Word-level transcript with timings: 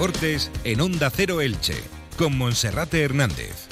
deportes 0.00 0.50
en 0.64 0.80
Onda 0.80 1.10
Cero 1.14 1.42
Elche, 1.42 1.74
con 2.16 2.38
Monserrate 2.38 3.02
Hernández. 3.02 3.68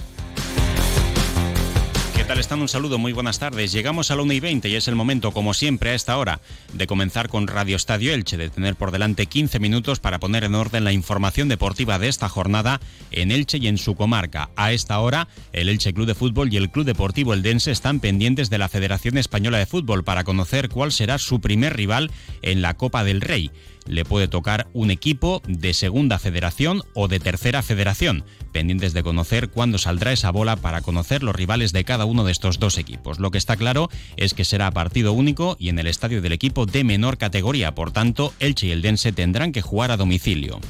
¿Qué 2.14 2.22
tal 2.24 2.38
están? 2.38 2.60
Un 2.60 2.68
saludo, 2.68 2.98
muy 2.98 3.14
buenas 3.14 3.38
tardes. 3.38 3.72
Llegamos 3.72 4.10
a 4.10 4.16
la 4.16 4.20
1 4.20 4.34
y 4.34 4.40
20 4.40 4.68
y 4.68 4.74
es 4.74 4.88
el 4.88 4.94
momento, 4.94 5.32
como 5.32 5.54
siempre 5.54 5.88
a 5.88 5.94
esta 5.94 6.18
hora, 6.18 6.42
de 6.74 6.86
comenzar 6.86 7.30
con 7.30 7.46
Radio 7.46 7.76
Estadio 7.76 8.12
Elche, 8.12 8.36
de 8.36 8.50
tener 8.50 8.76
por 8.76 8.90
delante 8.90 9.24
15 9.24 9.58
minutos 9.58 10.00
para 10.00 10.18
poner 10.20 10.44
en 10.44 10.54
orden 10.54 10.84
la 10.84 10.92
información 10.92 11.48
deportiva 11.48 11.98
de 11.98 12.08
esta 12.08 12.28
jornada 12.28 12.78
en 13.10 13.30
Elche 13.30 13.56
y 13.56 13.66
en 13.66 13.78
su 13.78 13.94
comarca. 13.94 14.50
A 14.54 14.72
esta 14.72 14.98
hora, 14.98 15.28
el 15.54 15.70
Elche 15.70 15.94
Club 15.94 16.06
de 16.06 16.14
Fútbol 16.14 16.52
y 16.52 16.58
el 16.58 16.70
Club 16.70 16.84
Deportivo 16.84 17.32
Eldense 17.32 17.70
están 17.70 18.00
pendientes 18.00 18.50
de 18.50 18.58
la 18.58 18.68
Federación 18.68 19.16
Española 19.16 19.56
de 19.56 19.64
Fútbol 19.64 20.04
para 20.04 20.24
conocer 20.24 20.68
cuál 20.68 20.92
será 20.92 21.16
su 21.16 21.40
primer 21.40 21.74
rival 21.74 22.10
en 22.42 22.60
la 22.60 22.74
Copa 22.74 23.02
del 23.02 23.22
Rey 23.22 23.50
le 23.88 24.04
puede 24.04 24.28
tocar 24.28 24.68
un 24.72 24.90
equipo 24.90 25.42
de 25.48 25.74
segunda 25.74 26.18
federación 26.18 26.82
o 26.94 27.08
de 27.08 27.18
tercera 27.18 27.62
federación, 27.62 28.24
pendientes 28.52 28.92
de 28.92 29.02
conocer 29.02 29.48
cuándo 29.48 29.78
saldrá 29.78 30.12
esa 30.12 30.30
bola 30.30 30.56
para 30.56 30.82
conocer 30.82 31.22
los 31.22 31.34
rivales 31.34 31.72
de 31.72 31.84
cada 31.84 32.04
uno 32.04 32.24
de 32.24 32.32
estos 32.32 32.58
dos 32.58 32.78
equipos. 32.78 33.18
Lo 33.18 33.30
que 33.30 33.38
está 33.38 33.56
claro 33.56 33.88
es 34.16 34.34
que 34.34 34.44
será 34.44 34.70
partido 34.70 35.12
único 35.12 35.56
y 35.58 35.70
en 35.70 35.78
el 35.78 35.86
estadio 35.86 36.22
del 36.22 36.32
equipo 36.32 36.66
de 36.66 36.84
menor 36.84 37.18
categoría, 37.18 37.74
por 37.74 37.90
tanto, 37.90 38.32
Elche 38.38 38.68
y 38.68 38.70
el 38.70 38.82
Dense 38.82 39.12
tendrán 39.12 39.52
que 39.52 39.62
jugar 39.62 39.90
a 39.90 39.96
domicilio. 39.96 40.60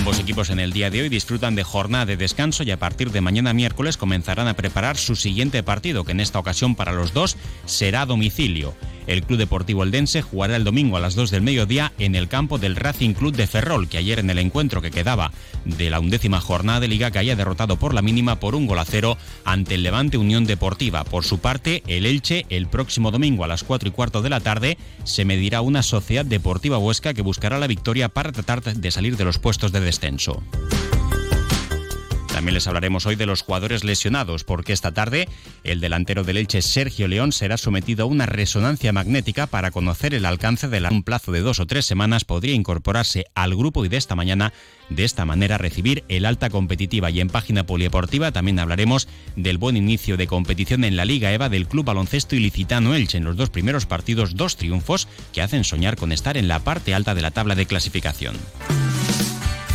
Ambos 0.00 0.18
equipos 0.18 0.48
en 0.48 0.60
el 0.60 0.72
día 0.72 0.88
de 0.88 1.02
hoy 1.02 1.08
disfrutan 1.10 1.54
de 1.54 1.62
jornada 1.62 2.06
de 2.06 2.16
descanso 2.16 2.62
y 2.62 2.70
a 2.70 2.78
partir 2.78 3.10
de 3.10 3.20
mañana 3.20 3.52
miércoles 3.52 3.98
comenzarán 3.98 4.48
a 4.48 4.54
preparar 4.54 4.96
su 4.96 5.14
siguiente 5.14 5.62
partido, 5.62 6.04
que 6.04 6.12
en 6.12 6.20
esta 6.20 6.38
ocasión 6.38 6.74
para 6.74 6.92
los 6.92 7.12
dos 7.12 7.36
será 7.66 8.06
domicilio. 8.06 8.74
El 9.10 9.24
Club 9.24 9.40
Deportivo 9.40 9.82
Eldense 9.82 10.22
jugará 10.22 10.54
el 10.54 10.62
domingo 10.62 10.96
a 10.96 11.00
las 11.00 11.16
2 11.16 11.32
del 11.32 11.42
mediodía 11.42 11.92
en 11.98 12.14
el 12.14 12.28
campo 12.28 12.58
del 12.58 12.76
Racing 12.76 13.12
Club 13.12 13.34
de 13.34 13.48
Ferrol, 13.48 13.88
que 13.88 13.98
ayer 13.98 14.20
en 14.20 14.30
el 14.30 14.38
encuentro 14.38 14.80
que 14.80 14.92
quedaba 14.92 15.32
de 15.64 15.90
la 15.90 15.98
undécima 15.98 16.40
jornada 16.40 16.78
de 16.78 16.86
liga 16.86 17.10
caía 17.10 17.34
derrotado 17.34 17.74
por 17.74 17.92
la 17.92 18.02
mínima 18.02 18.38
por 18.38 18.54
un 18.54 18.68
gol 18.68 18.78
a 18.78 18.84
cero 18.84 19.18
ante 19.44 19.74
el 19.74 19.82
Levante 19.82 20.16
Unión 20.16 20.46
Deportiva. 20.46 21.02
Por 21.02 21.24
su 21.24 21.40
parte, 21.40 21.82
el 21.88 22.06
Elche 22.06 22.46
el 22.50 22.68
próximo 22.68 23.10
domingo 23.10 23.42
a 23.42 23.48
las 23.48 23.64
4 23.64 23.88
y 23.88 23.92
cuarto 23.92 24.22
de 24.22 24.30
la 24.30 24.38
tarde 24.38 24.78
se 25.02 25.24
medirá 25.24 25.60
una 25.60 25.82
Sociedad 25.82 26.24
Deportiva 26.24 26.78
Huesca 26.78 27.12
que 27.12 27.22
buscará 27.22 27.58
la 27.58 27.66
victoria 27.66 28.10
para 28.10 28.30
tratar 28.30 28.62
de 28.62 28.90
salir 28.92 29.16
de 29.16 29.24
los 29.24 29.40
puestos 29.40 29.72
de 29.72 29.80
descenso. 29.80 30.40
También 32.40 32.54
les 32.54 32.66
hablaremos 32.68 33.04
hoy 33.04 33.16
de 33.16 33.26
los 33.26 33.42
jugadores 33.42 33.84
lesionados, 33.84 34.44
porque 34.44 34.72
esta 34.72 34.92
tarde 34.92 35.28
el 35.62 35.78
delantero 35.78 36.24
del 36.24 36.38
Elche, 36.38 36.62
Sergio 36.62 37.06
León, 37.06 37.32
será 37.32 37.58
sometido 37.58 38.04
a 38.04 38.06
una 38.06 38.24
resonancia 38.24 38.94
magnética 38.94 39.46
para 39.46 39.70
conocer 39.70 40.14
el 40.14 40.24
alcance 40.24 40.66
de 40.66 40.80
la... 40.80 40.88
un 40.88 41.02
plazo 41.02 41.32
de 41.32 41.40
dos 41.42 41.60
o 41.60 41.66
tres 41.66 41.84
semanas 41.84 42.24
podría 42.24 42.54
incorporarse 42.54 43.26
al 43.34 43.54
grupo 43.54 43.84
y 43.84 43.90
de 43.90 43.98
esta 43.98 44.16
mañana, 44.16 44.54
de 44.88 45.04
esta 45.04 45.26
manera, 45.26 45.58
recibir 45.58 46.02
el 46.08 46.24
alta 46.24 46.48
competitiva. 46.48 47.10
Y 47.10 47.20
en 47.20 47.28
página 47.28 47.66
polideportiva 47.66 48.32
también 48.32 48.58
hablaremos 48.58 49.06
del 49.36 49.58
buen 49.58 49.76
inicio 49.76 50.16
de 50.16 50.26
competición 50.26 50.84
en 50.84 50.96
la 50.96 51.04
Liga 51.04 51.34
EVA 51.34 51.50
del 51.50 51.68
Club 51.68 51.84
Baloncesto 51.84 52.36
Ilicitano 52.36 52.94
Elche. 52.94 53.18
En 53.18 53.24
los 53.24 53.36
dos 53.36 53.50
primeros 53.50 53.84
partidos, 53.84 54.34
dos 54.34 54.56
triunfos 54.56 55.08
que 55.34 55.42
hacen 55.42 55.62
soñar 55.62 55.96
con 55.96 56.10
estar 56.10 56.38
en 56.38 56.48
la 56.48 56.60
parte 56.60 56.94
alta 56.94 57.14
de 57.14 57.20
la 57.20 57.32
tabla 57.32 57.54
de 57.54 57.66
clasificación. 57.66 58.34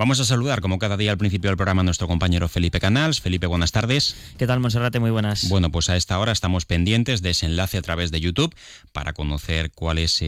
Vamos 0.00 0.18
a 0.18 0.24
saludar, 0.24 0.62
como 0.62 0.78
cada 0.78 0.96
día 0.96 1.10
al 1.10 1.18
principio 1.18 1.50
del 1.50 1.58
programa, 1.58 1.82
a 1.82 1.84
nuestro 1.84 2.08
compañero 2.08 2.48
Felipe 2.48 2.80
Canals. 2.80 3.20
Felipe, 3.20 3.46
buenas 3.46 3.70
tardes. 3.70 4.16
¿Qué 4.38 4.46
tal, 4.46 4.58
Monserrate? 4.58 4.98
Muy 4.98 5.10
buenas. 5.10 5.50
Bueno, 5.50 5.70
pues 5.70 5.90
a 5.90 5.96
esta 5.98 6.18
hora 6.18 6.32
estamos 6.32 6.64
pendientes 6.64 7.20
de 7.20 7.28
ese 7.28 7.44
enlace 7.44 7.76
a 7.76 7.82
través 7.82 8.10
de 8.10 8.18
YouTube 8.18 8.54
para 8.92 9.12
conocer 9.12 9.72
cuál 9.72 9.98
es 9.98 10.24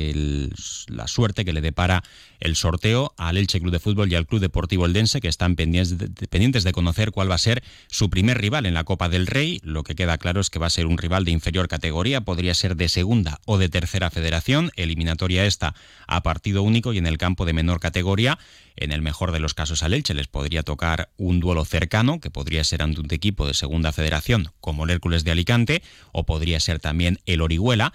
la 0.88 1.08
suerte 1.08 1.46
que 1.46 1.54
le 1.54 1.62
depara 1.62 2.04
el 2.38 2.54
sorteo 2.54 3.14
al 3.16 3.38
Elche 3.38 3.60
Club 3.60 3.72
de 3.72 3.78
Fútbol 3.78 4.12
y 4.12 4.14
al 4.14 4.26
Club 4.26 4.42
Deportivo 4.42 4.84
Eldense, 4.84 5.22
que 5.22 5.28
están 5.28 5.56
pendientes 5.56 5.96
de, 5.96 6.08
pendientes 6.26 6.64
de 6.64 6.72
conocer 6.72 7.10
cuál 7.10 7.30
va 7.30 7.36
a 7.36 7.38
ser 7.38 7.62
su 7.88 8.10
primer 8.10 8.38
rival 8.38 8.66
en 8.66 8.74
la 8.74 8.84
Copa 8.84 9.08
del 9.08 9.26
Rey. 9.26 9.58
Lo 9.62 9.84
que 9.84 9.94
queda 9.94 10.18
claro 10.18 10.42
es 10.42 10.50
que 10.50 10.58
va 10.58 10.66
a 10.66 10.70
ser 10.70 10.84
un 10.84 10.98
rival 10.98 11.24
de 11.24 11.30
inferior 11.30 11.68
categoría, 11.68 12.20
podría 12.20 12.52
ser 12.52 12.76
de 12.76 12.90
segunda 12.90 13.40
o 13.46 13.56
de 13.56 13.70
tercera 13.70 14.10
federación, 14.10 14.70
eliminatoria 14.76 15.46
esta 15.46 15.74
a 16.06 16.22
partido 16.22 16.62
único 16.62 16.92
y 16.92 16.98
en 16.98 17.06
el 17.06 17.16
campo 17.16 17.46
de 17.46 17.54
menor 17.54 17.80
categoría. 17.80 18.38
En 18.74 18.90
el 18.90 19.02
mejor 19.02 19.32
de 19.32 19.38
los 19.38 19.52
casos 19.52 19.61
al 19.70 19.94
Elche 19.94 20.14
les 20.14 20.26
podría 20.26 20.62
tocar 20.62 21.10
un 21.16 21.38
duelo 21.38 21.64
cercano, 21.64 22.20
que 22.20 22.30
podría 22.30 22.64
ser 22.64 22.82
ante 22.82 23.00
un 23.00 23.06
equipo 23.12 23.46
de 23.46 23.54
segunda 23.54 23.92
federación 23.92 24.52
como 24.60 24.84
el 24.84 24.90
Hércules 24.90 25.24
de 25.24 25.30
Alicante, 25.30 25.82
o 26.10 26.26
podría 26.26 26.58
ser 26.58 26.80
también 26.80 27.20
el 27.26 27.40
Orihuela. 27.40 27.92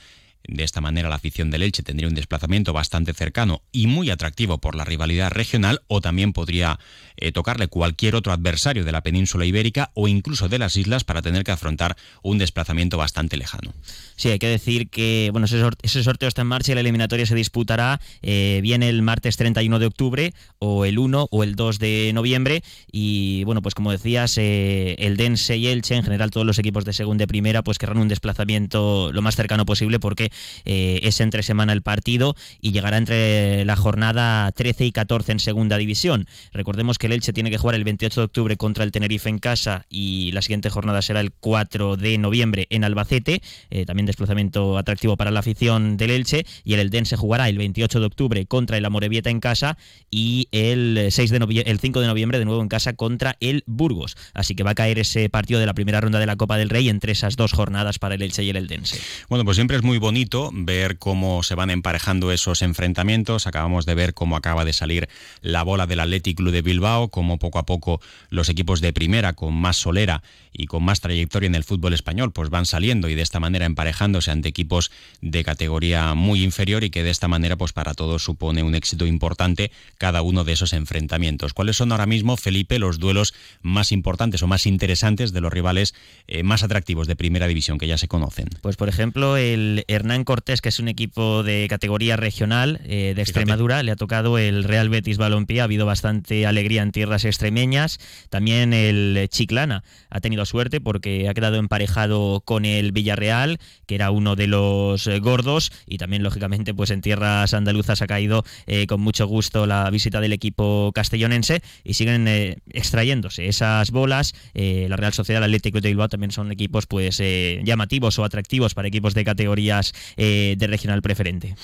De 0.47 0.63
esta 0.63 0.79
manera 0.79 1.09
la 1.09 1.15
afición 1.15 1.51
del 1.51 1.61
Elche 1.61 1.83
tendría 1.83 2.07
un 2.07 2.15
desplazamiento 2.15 2.71
bastante 2.71 3.13
cercano 3.13 3.61
y 3.73 3.87
muy 3.87 4.09
atractivo 4.09 4.59
por 4.59 4.75
la 4.75 4.85
rivalidad 4.85 5.29
regional 5.29 5.81
o 5.87 5.99
también 5.99 6.31
podría 6.31 6.79
eh, 7.17 7.33
tocarle 7.33 7.67
cualquier 7.67 8.15
otro 8.15 8.31
adversario 8.31 8.85
de 8.85 8.91
la 8.93 9.01
península 9.01 9.45
ibérica 9.45 9.91
o 9.93 10.07
incluso 10.07 10.47
de 10.47 10.57
las 10.57 10.77
islas 10.77 11.03
para 11.03 11.21
tener 11.21 11.43
que 11.43 11.51
afrontar 11.51 11.97
un 12.23 12.37
desplazamiento 12.37 12.97
bastante 12.97 13.35
lejano. 13.35 13.73
Sí, 14.15 14.29
hay 14.29 14.39
que 14.39 14.47
decir 14.47 14.89
que 14.89 15.29
bueno 15.33 15.45
ese, 15.45 16.03
sorteo 16.03 16.29
está 16.29 16.43
en 16.43 16.47
marcha 16.47 16.71
y 16.71 16.75
la 16.75 16.81
eliminatoria 16.81 17.25
se 17.25 17.35
disputará 17.35 17.99
eh, 18.21 18.59
bien 18.63 18.83
el 18.83 19.01
martes 19.01 19.35
31 19.35 19.79
de 19.79 19.85
octubre 19.85 20.33
o 20.59 20.85
el 20.85 20.97
1 20.97 21.27
o 21.29 21.43
el 21.43 21.55
2 21.55 21.79
de 21.79 22.11
noviembre 22.13 22.63
y 22.89 23.43
bueno 23.43 23.61
pues 23.61 23.75
como 23.75 23.91
decías 23.91 24.37
eh, 24.37 24.95
el 24.99 25.17
Dense 25.17 25.57
y 25.57 25.67
Elche 25.67 25.95
en 25.95 26.03
general 26.03 26.31
todos 26.31 26.47
los 26.47 26.57
equipos 26.57 26.85
de 26.85 26.93
segunda 26.93 27.25
y 27.25 27.27
primera 27.27 27.63
pues 27.63 27.77
querrán 27.77 27.97
un 27.97 28.07
desplazamiento 28.07 29.11
lo 29.11 29.21
más 29.21 29.35
cercano 29.35 29.65
posible 29.65 29.99
porque 29.99 30.31
eh, 30.65 30.99
es 31.03 31.19
entre 31.21 31.43
semana 31.43 31.73
el 31.73 31.81
partido 31.81 32.35
y 32.61 32.71
llegará 32.71 32.97
entre 32.97 33.65
la 33.65 33.75
jornada 33.75 34.51
13 34.51 34.85
y 34.85 34.91
14 34.91 35.33
en 35.33 35.39
segunda 35.39 35.77
división. 35.77 36.27
Recordemos 36.51 36.97
que 36.97 37.07
el 37.07 37.13
Elche 37.13 37.33
tiene 37.33 37.49
que 37.49 37.57
jugar 37.57 37.75
el 37.75 37.83
28 37.83 38.21
de 38.21 38.25
octubre 38.25 38.57
contra 38.57 38.83
el 38.83 38.91
Tenerife 38.91 39.29
en 39.29 39.39
casa 39.39 39.85
y 39.89 40.31
la 40.31 40.41
siguiente 40.41 40.69
jornada 40.69 41.01
será 41.01 41.19
el 41.21 41.31
4 41.31 41.97
de 41.97 42.17
noviembre 42.17 42.67
en 42.69 42.83
Albacete, 42.83 43.41
eh, 43.69 43.85
también 43.85 44.05
desplazamiento 44.05 44.77
atractivo 44.77 45.17
para 45.17 45.31
la 45.31 45.39
afición 45.39 45.97
del 45.97 46.11
Elche 46.11 46.45
y 46.63 46.73
el 46.73 46.79
Eldense 46.79 47.15
jugará 47.15 47.49
el 47.49 47.57
28 47.57 47.99
de 47.99 48.05
octubre 48.05 48.45
contra 48.45 48.77
el 48.77 48.85
Amorebieta 48.85 49.29
en 49.29 49.39
casa 49.39 49.77
y 50.09 50.47
el 50.51 51.07
6 51.09 51.31
de 51.31 51.63
el 51.65 51.79
5 51.79 52.01
de 52.01 52.07
noviembre 52.07 52.39
de 52.39 52.45
nuevo 52.45 52.61
en 52.61 52.67
casa 52.67 52.93
contra 52.93 53.37
el 53.39 53.63
Burgos. 53.67 54.17
Así 54.33 54.55
que 54.55 54.63
va 54.63 54.71
a 54.71 54.75
caer 54.75 54.99
ese 54.99 55.29
partido 55.29 55.59
de 55.59 55.65
la 55.65 55.73
primera 55.73 56.01
ronda 56.01 56.19
de 56.19 56.25
la 56.25 56.35
Copa 56.35 56.57
del 56.57 56.69
Rey 56.69 56.89
entre 56.89 57.11
esas 57.11 57.35
dos 57.35 57.53
jornadas 57.53 57.99
para 57.99 58.15
el 58.15 58.21
Elche 58.21 58.43
y 58.43 58.49
el 58.49 58.57
Eldense. 58.57 58.99
Bueno, 59.29 59.45
pues 59.45 59.55
siempre 59.55 59.77
es 59.77 59.83
muy 59.83 59.97
bonito 59.97 60.16
ver 60.51 60.97
cómo 60.97 61.43
se 61.43 61.55
van 61.55 61.69
emparejando 61.69 62.31
esos 62.31 62.61
enfrentamientos. 62.61 63.45
Acabamos 63.45 63.85
de 63.85 63.95
ver 63.95 64.13
cómo 64.13 64.35
acaba 64.35 64.65
de 64.65 64.73
salir 64.73 65.09
la 65.41 65.63
bola 65.63 65.85
del 65.85 65.99
Athletic 65.99 66.37
Club 66.37 66.51
de 66.51 66.61
Bilbao, 66.61 67.09
cómo 67.09 67.37
poco 67.37 67.59
a 67.59 67.65
poco 67.65 68.01
los 68.29 68.49
equipos 68.49 68.81
de 68.81 68.93
primera 68.93 69.33
con 69.33 69.53
más 69.53 69.77
solera 69.77 70.23
y 70.51 70.65
con 70.65 70.83
más 70.83 71.01
trayectoria 71.01 71.47
en 71.47 71.55
el 71.55 71.63
fútbol 71.63 71.93
español 71.93 72.31
pues 72.31 72.49
van 72.49 72.65
saliendo 72.65 73.09
y 73.09 73.15
de 73.15 73.21
esta 73.21 73.39
manera 73.39 73.65
emparejándose 73.65 74.31
ante 74.31 74.49
equipos 74.49 74.91
de 75.21 75.43
categoría 75.43 76.15
muy 76.15 76.43
inferior 76.43 76.83
y 76.83 76.89
que 76.89 77.03
de 77.03 77.11
esta 77.11 77.27
manera 77.27 77.55
pues 77.55 77.73
para 77.73 77.93
todos 77.93 78.23
supone 78.23 78.63
un 78.63 78.73
éxito 78.73 79.05
importante 79.05 79.71
cada 79.97 80.23
uno 80.23 80.43
de 80.43 80.53
esos 80.53 80.73
enfrentamientos. 80.73 81.53
¿Cuáles 81.53 81.77
son 81.77 81.91
ahora 81.91 82.07
mismo, 82.07 82.37
Felipe, 82.37 82.79
los 82.79 82.99
duelos 82.99 83.35
más 83.61 83.91
importantes 83.91 84.41
o 84.41 84.47
más 84.47 84.65
interesantes 84.65 85.31
de 85.31 85.41
los 85.41 85.53
rivales 85.53 85.93
eh, 86.27 86.41
más 86.41 86.63
atractivos 86.63 87.07
de 87.07 87.15
primera 87.15 87.47
división 87.47 87.77
que 87.77 87.87
ya 87.87 87.97
se 87.97 88.07
conocen? 88.07 88.49
Pues 88.61 88.77
por 88.77 88.89
ejemplo 88.89 89.37
el 89.37 89.85
Hernán 90.07 90.23
Cortés, 90.23 90.61
que 90.61 90.69
es 90.69 90.79
un 90.79 90.87
equipo 90.87 91.43
de 91.43 91.67
categoría 91.69 92.15
regional 92.15 92.79
eh, 92.85 93.11
de 93.13 93.21
Extremadura, 93.21 93.83
le 93.83 93.91
ha 93.91 93.97
tocado 93.97 94.37
el 94.37 94.63
Real 94.63 94.87
Betis 94.87 95.17
Balompié, 95.17 95.59
ha 95.59 95.65
habido 95.65 95.85
bastante 95.85 96.47
alegría 96.47 96.81
en 96.81 96.93
tierras 96.93 97.25
extremeñas. 97.25 97.99
También 98.29 98.71
el 98.71 99.27
Chiclana 99.29 99.83
ha 100.09 100.21
tenido 100.21 100.45
suerte 100.45 100.79
porque 100.79 101.27
ha 101.27 101.33
quedado 101.33 101.57
emparejado 101.57 102.39
con 102.45 102.63
el 102.63 102.93
Villarreal, 102.93 103.59
que 103.85 103.95
era 103.95 104.09
uno 104.11 104.37
de 104.37 104.47
los 104.47 105.07
eh, 105.07 105.19
gordos, 105.19 105.73
y 105.85 105.97
también, 105.97 106.23
lógicamente, 106.23 106.73
pues 106.73 106.89
en 106.91 107.01
tierras 107.01 107.53
andaluzas 107.53 108.01
ha 108.01 108.07
caído 108.07 108.45
eh, 108.65 108.87
con 108.87 109.01
mucho 109.01 109.27
gusto 109.27 109.65
la 109.65 109.89
visita 109.89 110.21
del 110.21 110.31
equipo 110.31 110.93
castellonense 110.95 111.61
y 111.83 111.95
siguen 111.95 112.29
extrayéndose 112.71 113.49
esas 113.49 113.91
bolas. 113.91 114.33
la 114.53 114.95
Real 114.95 115.11
Sociedad 115.11 115.43
Atlético 115.43 115.81
de 115.81 115.89
Bilbao 115.89 116.07
también 116.07 116.31
son 116.31 116.49
equipos 116.53 116.85
pues 116.85 117.21
llamativos 117.63 118.17
o 118.19 118.23
atractivos 118.23 118.73
para 118.73 118.87
equipos 118.87 119.13
de 119.13 119.25
categorías 119.25 119.93
eh, 120.15 120.55
de 120.57 120.67
regional 120.67 121.01
preferente. 121.01 121.55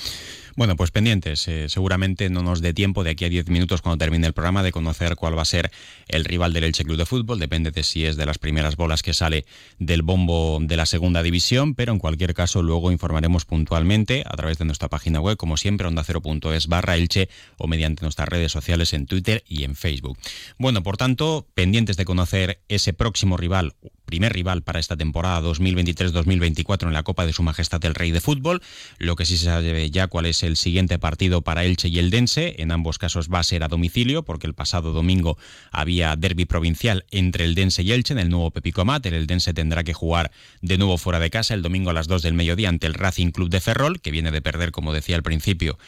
Bueno, 0.56 0.76
pues 0.76 0.92
pendientes. 0.92 1.48
Eh, 1.48 1.68
seguramente 1.68 2.30
no 2.30 2.42
nos 2.42 2.60
dé 2.60 2.72
tiempo 2.72 3.02
de 3.02 3.10
aquí 3.10 3.24
a 3.24 3.28
10 3.28 3.48
minutos 3.48 3.82
cuando 3.82 3.98
termine 3.98 4.28
el 4.28 4.32
programa 4.32 4.62
de 4.62 4.70
conocer 4.70 5.16
cuál 5.16 5.36
va 5.36 5.42
a 5.42 5.46
ser 5.46 5.72
el 6.06 6.24
rival 6.24 6.52
del 6.52 6.62
Elche 6.62 6.84
Club 6.84 6.96
de 6.96 7.06
Fútbol. 7.06 7.40
Depende 7.40 7.72
de 7.72 7.82
si 7.82 8.06
es 8.06 8.16
de 8.16 8.24
las 8.24 8.38
primeras 8.38 8.76
bolas 8.76 9.02
que 9.02 9.14
sale 9.14 9.46
del 9.80 10.02
bombo 10.02 10.60
de 10.62 10.76
la 10.76 10.86
segunda 10.86 11.24
división, 11.24 11.74
pero 11.74 11.92
en 11.92 11.98
cualquier 11.98 12.34
caso 12.34 12.62
luego 12.62 12.92
informaremos 12.92 13.44
puntualmente 13.44 14.22
a 14.24 14.36
través 14.36 14.58
de 14.58 14.64
nuestra 14.64 14.88
página 14.88 15.20
web, 15.20 15.36
como 15.36 15.56
siempre, 15.56 15.88
onda0.es 15.88 16.68
barra 16.68 16.94
Elche 16.94 17.28
o 17.58 17.66
mediante 17.66 18.02
nuestras 18.02 18.28
redes 18.28 18.52
sociales 18.52 18.92
en 18.92 19.06
Twitter 19.06 19.42
y 19.48 19.64
en 19.64 19.74
Facebook. 19.74 20.16
Bueno, 20.56 20.84
por 20.84 20.96
tanto, 20.96 21.48
pendientes 21.54 21.96
de 21.96 22.04
conocer 22.04 22.60
ese 22.68 22.92
próximo 22.92 23.36
rival 23.36 23.74
primer 24.04 24.32
rival 24.32 24.62
para 24.62 24.80
esta 24.80 24.96
temporada 24.96 25.40
2023-2024 25.42 26.86
en 26.86 26.92
la 26.92 27.02
Copa 27.02 27.26
de 27.26 27.32
Su 27.32 27.42
Majestad 27.42 27.84
el 27.84 27.94
Rey 27.94 28.10
de 28.10 28.20
Fútbol. 28.20 28.62
Lo 28.98 29.16
que 29.16 29.26
sí 29.26 29.36
se 29.36 29.46
sabe 29.46 29.90
ya 29.90 30.06
cuál 30.06 30.26
es 30.26 30.42
el 30.42 30.56
siguiente 30.56 30.98
partido 30.98 31.42
para 31.42 31.64
Elche 31.64 31.88
y 31.88 31.98
el 31.98 32.10
Dense. 32.10 32.56
En 32.58 32.72
ambos 32.72 32.98
casos 32.98 33.28
va 33.32 33.40
a 33.40 33.44
ser 33.44 33.62
a 33.64 33.68
domicilio, 33.68 34.22
porque 34.22 34.46
el 34.46 34.54
pasado 34.54 34.92
domingo 34.92 35.38
había 35.70 36.16
derby 36.16 36.44
provincial 36.44 37.04
entre 37.10 37.44
el 37.44 37.54
Dense 37.54 37.82
y 37.82 37.92
Elche 37.92 38.12
en 38.12 38.18
el 38.18 38.30
nuevo 38.30 38.50
Pepicomat. 38.50 39.04
El 39.06 39.26
Dense 39.26 39.54
tendrá 39.54 39.84
que 39.84 39.94
jugar 39.94 40.30
de 40.60 40.78
nuevo 40.78 40.98
fuera 40.98 41.18
de 41.18 41.30
casa 41.30 41.54
el 41.54 41.62
domingo 41.62 41.90
a 41.90 41.94
las 41.94 42.08
2 42.08 42.22
del 42.22 42.34
mediodía 42.34 42.68
ante 42.68 42.86
el 42.86 42.94
Racing 42.94 43.30
Club 43.30 43.50
de 43.50 43.60
Ferrol, 43.60 44.00
que 44.00 44.10
viene 44.10 44.30
de 44.30 44.42
perder, 44.42 44.70
como 44.70 44.92
decía 44.92 45.16
al 45.16 45.22
principio, 45.22 45.78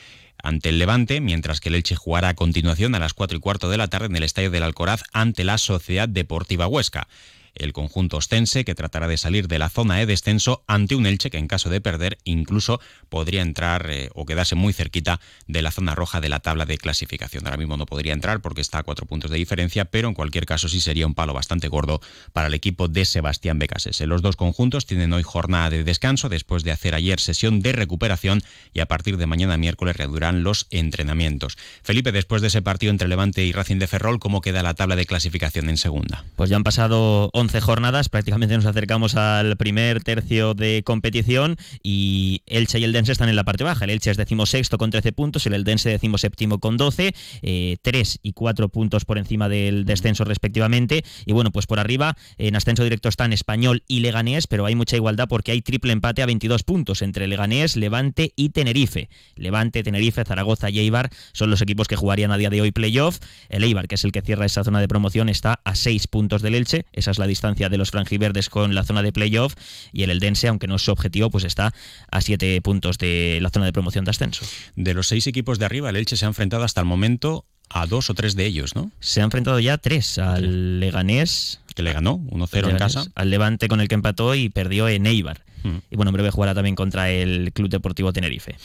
ante 0.43 0.69
el 0.69 0.79
Levante, 0.79 1.21
mientras 1.21 1.61
que 1.61 1.69
el 1.69 1.77
Elche 1.77 1.97
jugará 1.97 2.29
a 2.31 2.35
continuación 2.35 2.95
a 2.95 2.99
las 2.99 3.15
4 3.15 3.39
y 3.39 3.41
cuarto 3.41 3.71
de 3.71 3.79
la 3.79 3.89
tarde 3.89 4.07
en 4.07 4.17
el 4.17 4.23
Estadio 4.23 4.51
del 4.51 4.63
Alcoraz 4.63 5.03
ante 5.13 5.45
la 5.45 5.59
Sociedad 5.59 6.09
Deportiva 6.09 6.67
Huesca 6.67 7.09
el 7.57 7.73
conjunto 7.73 8.19
ostense 8.19 8.65
que 8.65 8.75
tratará 8.75 9.09
de 9.09 9.17
salir 9.17 9.49
de 9.49 9.59
la 9.59 9.69
zona 9.69 9.97
de 9.97 10.07
descenso 10.07 10.65
ante 10.67 10.95
un 10.95 11.07
Elche 11.07 11.31
que 11.31 11.39
en 11.39 11.49
caso 11.49 11.71
de 11.71 11.81
perder 11.81 12.19
incluso 12.25 12.81
podría 13.09 13.43
entrar 13.43 13.91
eh, 13.91 14.11
o 14.15 14.27
quedarse 14.27 14.55
muy 14.55 14.73
cerquita 14.73 15.21
de 15.47 15.63
la 15.63 15.71
zona 15.71 15.95
roja 15.95 16.21
de 16.21 16.29
la 16.29 16.41
tabla 16.41 16.67
de 16.67 16.79
clasificación. 16.79 17.45
Ahora 17.47 17.57
mismo 17.57 17.77
no 17.77 17.87
podría 17.87 18.13
entrar 18.13 18.41
porque 18.41 18.61
está 18.61 18.79
a 18.79 18.83
cuatro 18.83 19.07
puntos 19.07 19.31
de 19.31 19.37
diferencia, 19.37 19.85
pero 19.87 20.09
en 20.09 20.15
cualquier 20.15 20.47
caso 20.47 20.69
sí 20.69 20.81
sería 20.81 21.07
un 21.07 21.15
palo 21.15 21.33
bastante 21.33 21.69
gordo 21.69 22.01
para 22.33 22.49
el 22.49 22.55
equipo 22.55 22.89
de 22.89 23.05
Sebastián 23.05 23.59
Becasese. 23.59 24.07
Los 24.07 24.23
dos 24.23 24.37
conjuntos 24.37 24.87
tienen 24.87 25.13
hoy 25.13 25.23
jornada 25.23 25.71
de 25.71 25.85
descanso 25.85 26.29
después 26.29 26.65
de 26.65 26.73
hacer 26.73 26.95
ayer 26.95 27.21
sesión 27.21 27.61
de 27.61 27.73
recuperación 27.73 28.43
y 28.73 28.81
a 28.81 28.87
partir 28.87 29.17
de 29.17 29.27
mañana 29.27 29.57
miércoles 29.57 29.97
reanudarán 29.97 30.43
los 30.43 30.67
entrenamientos. 30.71 31.57
Felipe, 31.83 32.13
después 32.13 32.43
de 32.43 32.49
ese 32.49 32.63
partido 32.63 32.91
entre 32.91 33.09
Levante 33.09 33.45
y 33.45 33.53
Racing 33.53 33.79
de 33.79 33.87
Ferrol, 33.87 34.19
¿cómo 34.19 34.41
queda 34.41 34.63
la 34.63 34.75
tabla 34.75 34.97
de 34.97 35.07
clasificación 35.07 35.69
en 35.69 35.77
segunda? 35.77 36.25
Pues 36.37 36.51
ya 36.51 36.57
han 36.57 36.65
pasado 36.65 37.31
11 37.33 37.46
jornadas, 37.61 38.09
prácticamente 38.09 38.55
nos 38.55 38.67
acercamos 38.67 39.15
al 39.15 39.57
primer 39.57 40.03
tercio 40.03 40.55
de 40.55 40.83
competición 40.85 41.57
y 41.83 42.43
Elche 42.47 42.79
y 42.79 42.85
el 42.85 42.93
Dense 42.93 43.13
están 43.13 43.29
en 43.29 43.37
la 43.37 43.45
parte 43.45 43.65
baja. 43.65 43.85
El 43.85 43.91
Elche 43.91 44.11
es 44.11 44.17
decimosexto 44.17 44.79
con 44.79 44.91
13 44.91 45.13
puntos 45.13 45.47
el 45.55 45.65
Dense 45.65 45.89
decimoséptimo 45.91 46.59
con 46.59 46.77
12, 46.77 47.15
eh, 47.43 47.77
3 47.83 48.19
y 48.23 48.33
4 48.33 48.69
puntos 48.69 49.05
por 49.05 49.19
encima 49.19 49.49
del 49.49 49.85
descenso 49.85 50.25
respectivamente. 50.25 51.05
Y 51.25 51.33
bueno, 51.33 51.51
pues 51.51 51.67
por 51.67 51.79
arriba 51.79 52.17
en 52.39 52.57
ascenso 52.57 52.83
directo 52.85 53.09
están 53.09 53.33
Español 53.33 53.83
y 53.89 54.01
Leganés, 54.01 54.47
pero 54.47 54.67
hay 54.67 54.75
mucha 54.75 54.97
igualdad 54.97 55.29
porque 55.29 55.53
hay 55.53 55.63
triple 55.63 55.93
empate 55.93 56.23
a 56.23 56.27
22 56.27 56.63
puntos 56.63 57.03
entre 57.03 57.27
Leganés, 57.27 57.77
Levante 57.77 58.33
y 58.37 58.51
Tenerife. 58.51 59.09
Levante, 59.37 59.83
Tenerife, 59.83 60.25
Zaragoza 60.25 60.71
y 60.71 60.81
Eibar 60.81 61.11
son 61.33 61.51
los 61.51 61.61
equipos 61.63 61.89
que 61.89 61.97
jugarían 61.97 62.33
a 62.33 62.39
día 62.39 62.51
de 62.51 62.61
hoy 62.61 62.73
playoff. 62.73 63.19
El 63.49 63.65
Eibar, 63.65 63.89
que 63.89 63.97
es 63.97 64.05
el 64.05 64.13
que 64.13 64.23
cierra 64.23 64.47
esa 64.47 64.65
zona 64.65 64.81
de 64.81 64.89
promoción, 64.89 65.29
está 65.29 65.61
a 65.65 65.75
6 65.75 66.07
puntos 66.09 66.43
del 66.43 66.55
Elche. 66.55 66.87
Esa 66.93 67.11
es 67.11 67.19
la 67.19 67.27
distancia 67.37 67.69
de 67.69 67.77
los 67.77 67.91
franjiverdes 67.91 68.49
con 68.49 68.75
la 68.75 68.83
zona 68.83 69.03
de 69.03 69.13
playoff 69.13 69.55
y 69.93 70.03
el 70.05 70.11
Eldense, 70.11 70.49
aunque 70.49 70.67
no 70.67 70.77
es 70.77 70.83
su 70.83 70.91
objetivo, 70.91 71.31
pues 71.31 71.45
está 71.45 71.75
a 72.11 72.21
siete 72.23 72.61
puntos 72.63 72.97
de 72.97 73.39
la 73.43 73.51
zona 73.51 73.67
de 73.67 73.73
promoción 73.73 74.07
de 74.07 74.11
ascenso. 74.11 74.45
De 74.75 74.95
los 74.95 75.07
seis 75.07 75.27
equipos 75.27 75.59
de 75.59 75.67
arriba, 75.67 75.91
el 75.91 75.97
Elche 75.97 76.17
se 76.17 76.25
ha 76.25 76.29
enfrentado 76.29 76.65
hasta 76.65 76.81
el 76.81 76.87
momento 76.87 77.45
a 77.69 77.87
dos 77.87 78.11
o 78.11 78.15
tres 78.15 78.37
de 78.37 78.47
ellos, 78.47 78.75
¿no? 78.75 78.91
Se 79.01 79.21
ha 79.21 79.25
enfrentado 79.25 79.61
ya 79.61 79.77
tres, 79.77 80.19
al 80.19 80.81
Leganés. 80.81 81.61
Que 81.75 81.83
le 81.83 81.93
ganó 81.93 82.19
1-0 82.31 82.71
en 82.71 82.79
casa. 82.79 83.05
Al 83.15 83.29
Levante 83.29 83.69
con 83.69 83.83
el 83.83 83.89
que 83.89 83.97
empató 83.97 84.35
y 84.35 84.49
perdió 84.49 84.89
en 84.89 85.07
Eibar. 85.07 85.45
Y 85.91 85.97
bueno, 85.97 86.11
en 86.11 86.15
breve 86.15 86.31
jugará 86.31 86.55
también 86.55 86.75
contra 86.75 87.11
el 87.11 87.53
Club 87.53 87.69
Deportivo 87.69 88.13
Tenerife. 88.13 88.57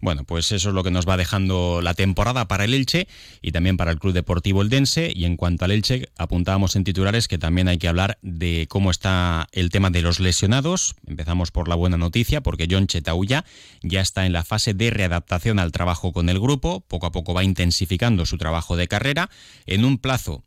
Bueno, 0.00 0.24
pues 0.24 0.52
eso 0.52 0.68
es 0.68 0.74
lo 0.74 0.82
que 0.82 0.90
nos 0.90 1.08
va 1.08 1.16
dejando 1.16 1.80
la 1.82 1.94
temporada 1.94 2.48
para 2.48 2.64
el 2.64 2.74
Elche 2.74 3.08
y 3.42 3.52
también 3.52 3.76
para 3.76 3.90
el 3.90 3.98
Club 3.98 4.12
Deportivo 4.12 4.62
Eldense. 4.62 5.12
Y 5.14 5.24
en 5.24 5.36
cuanto 5.36 5.64
al 5.64 5.70
Elche, 5.70 6.08
apuntábamos 6.16 6.76
en 6.76 6.84
titulares 6.84 7.28
que 7.28 7.38
también 7.38 7.68
hay 7.68 7.78
que 7.78 7.88
hablar 7.88 8.18
de 8.22 8.66
cómo 8.68 8.90
está 8.90 9.48
el 9.52 9.70
tema 9.70 9.90
de 9.90 10.02
los 10.02 10.20
lesionados. 10.20 10.96
Empezamos 11.06 11.50
por 11.50 11.68
la 11.68 11.74
buena 11.74 11.96
noticia, 11.96 12.40
porque 12.40 12.68
John 12.70 12.86
Chetauya 12.86 13.44
ya 13.82 14.00
está 14.00 14.26
en 14.26 14.32
la 14.32 14.44
fase 14.44 14.74
de 14.74 14.90
readaptación 14.90 15.58
al 15.58 15.72
trabajo 15.72 16.12
con 16.12 16.28
el 16.28 16.40
grupo. 16.40 16.80
Poco 16.80 17.06
a 17.06 17.12
poco 17.12 17.34
va 17.34 17.44
intensificando 17.44 18.26
su 18.26 18.38
trabajo 18.38 18.76
de 18.76 18.88
carrera. 18.88 19.30
En 19.66 19.84
un 19.84 19.98
plazo 19.98 20.44